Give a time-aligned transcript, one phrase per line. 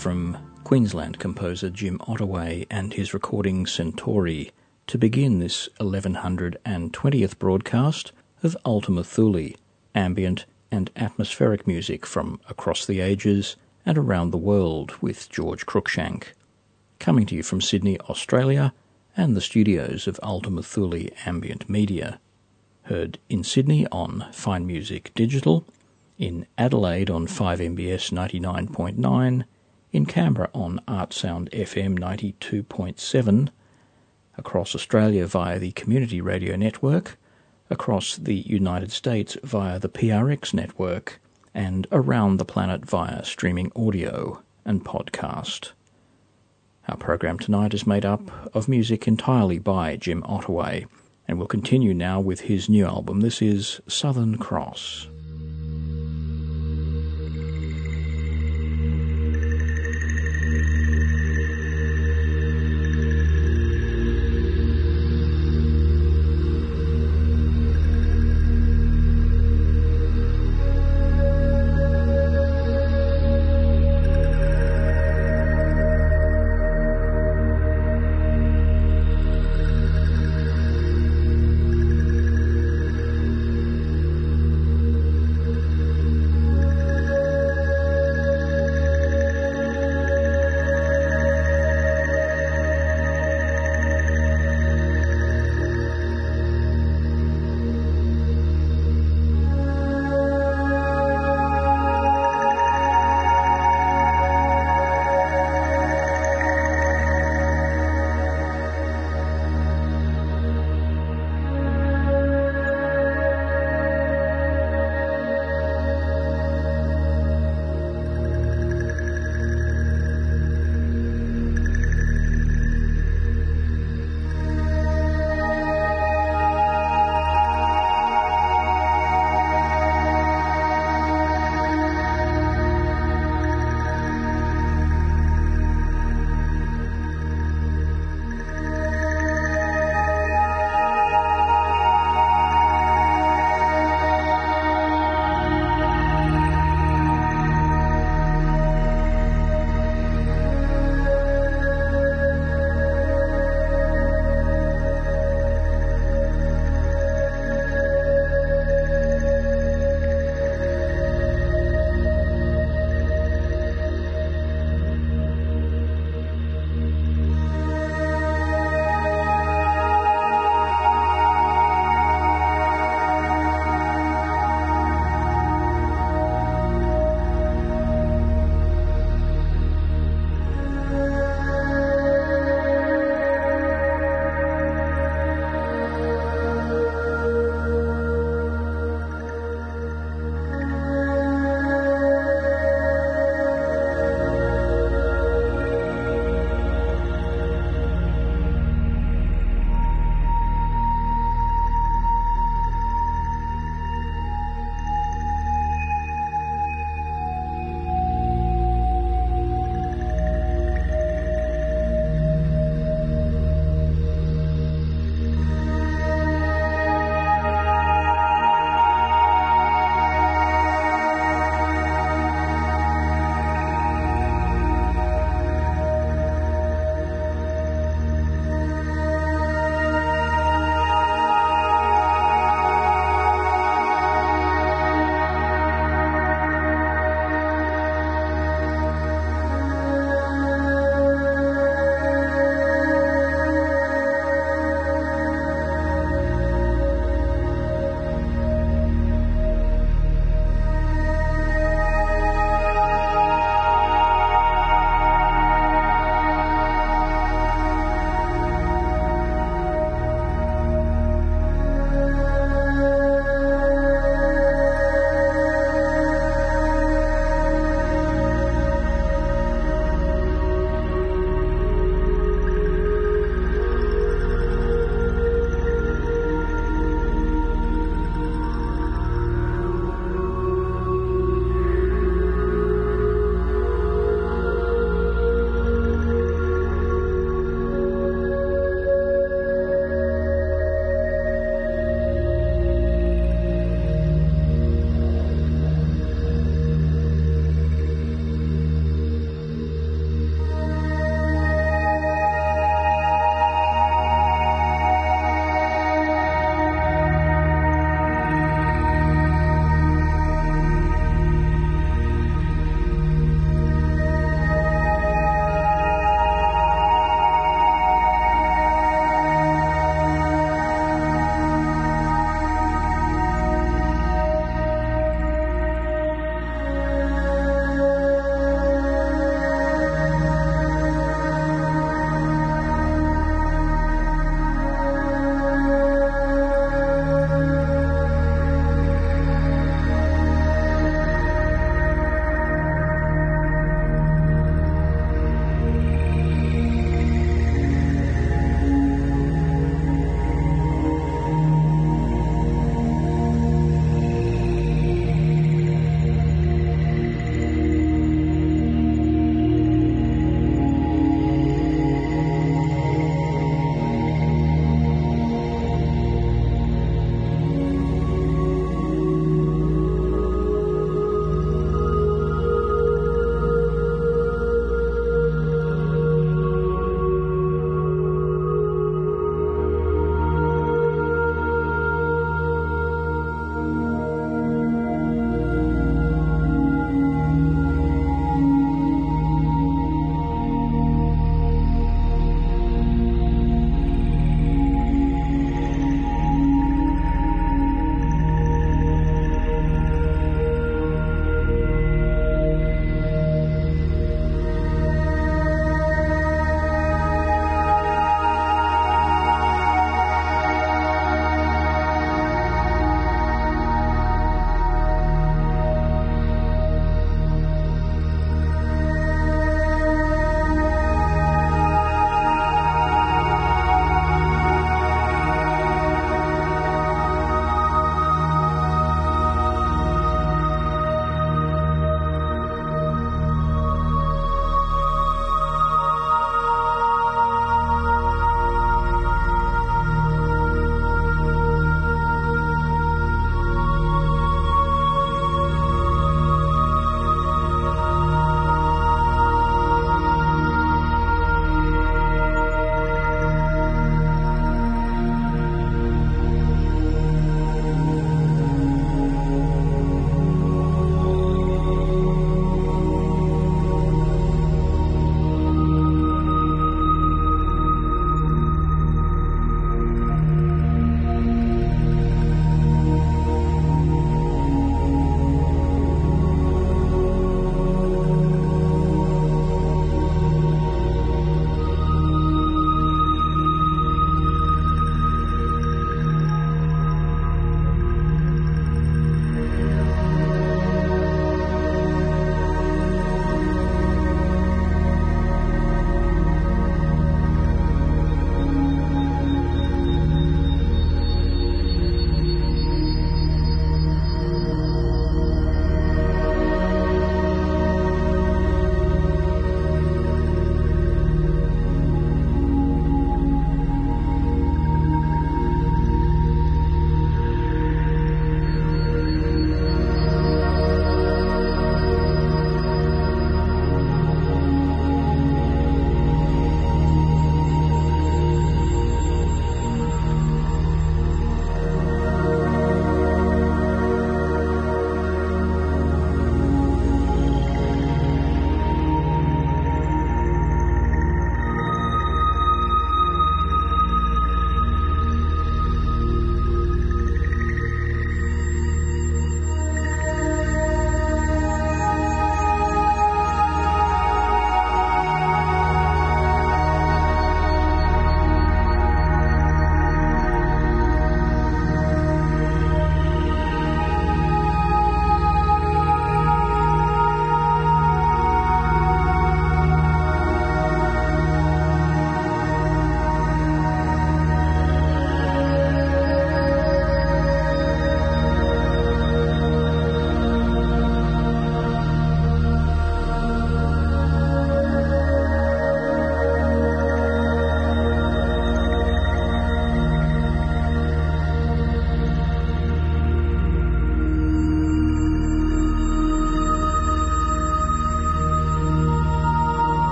[0.00, 4.50] From Queensland composer Jim Ottaway and his recording Centauri,
[4.86, 9.50] to begin this 1120th broadcast of Ultima Thule,
[9.94, 16.28] ambient and atmospheric music from across the ages and around the world with George Cruikshank.
[16.98, 18.72] Coming to you from Sydney, Australia,
[19.18, 22.18] and the studios of Ultima Thule Ambient Media.
[22.84, 25.66] Heard in Sydney on Fine Music Digital,
[26.16, 29.44] in Adelaide on 5MBS 99.9,
[29.92, 33.48] in Canberra on Artsound FM 92.7,
[34.38, 37.18] across Australia via the Community Radio Network,
[37.68, 41.20] across the United States via the PRX network,
[41.52, 45.72] and around the planet via streaming audio and podcast.
[46.88, 50.86] Our program tonight is made up of music entirely by Jim Ottaway,
[51.28, 53.20] and we'll continue now with his new album.
[53.20, 55.09] This is Southern Cross.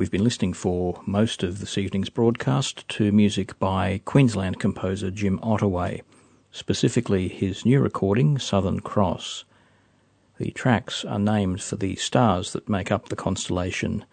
[0.00, 5.38] We've been listening for most of this evening's broadcast to music by Queensland composer Jim
[5.42, 6.00] Ottaway,
[6.50, 9.44] specifically his new recording, Southern Cross.
[10.38, 14.06] The tracks are named for the stars that make up the constellation,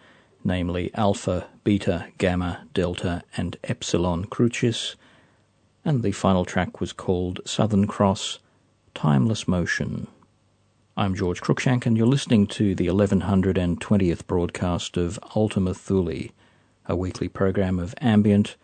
[0.44, 4.98] namely Alpha, Beta, Gamma, Delta, and Epsilon Crucis,
[5.86, 8.40] and the final track was called Southern Cross
[8.94, 10.08] Timeless Motion.
[11.00, 16.30] I'm George Cruikshank, and you're listening to the 1120th broadcast of Ultima Thule,
[16.88, 18.56] a weekly program of ambient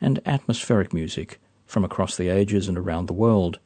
[0.00, 3.58] and atmospheric music from across the ages and around the world,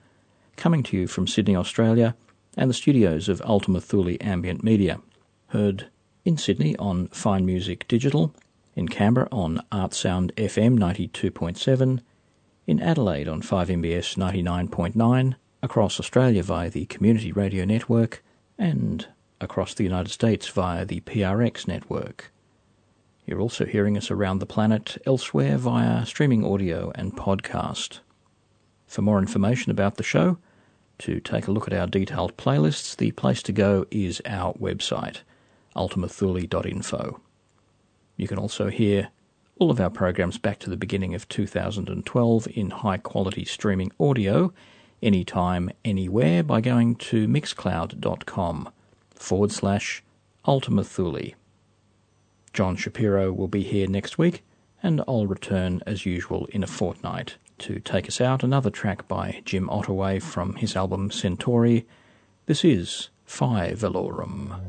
[0.57, 2.17] coming to you from Sydney, Australia,
[2.57, 4.99] and the studios of Ultima Thule Ambient Media.
[5.51, 5.87] Heard
[6.25, 8.35] in Sydney on Fine Music Digital,
[8.75, 12.01] in Canberra on Artsound FM 92.7,
[12.67, 18.23] in Adelaide on 5MBS 99.9, across Australia via the Community Radio Network,
[18.59, 19.09] and
[19.41, 22.33] across the United States via the PRX network.
[23.27, 27.99] You're also hearing us around the planet elsewhere via streaming audio and podcast.
[28.87, 30.39] For more information about the show,
[30.99, 35.19] to take a look at our detailed playlists, the place to go is our website,
[35.75, 37.21] ultimathule.info.
[38.17, 39.09] You can also hear
[39.59, 44.53] all of our programs back to the beginning of 2012 in high quality streaming audio
[45.07, 48.69] anytime, anywhere by going to mixcloud.com
[49.15, 50.03] forward slash
[50.45, 51.33] Ultima Thule.
[52.53, 54.43] John Shapiro will be here next week,
[54.83, 59.43] and I'll return as usual in a fortnight to take us out another track by
[59.45, 61.87] Jim Ottaway from his album Centauri.
[62.47, 64.61] This is Phi Velorum.